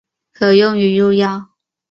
[0.33, 1.51] 可用于入药。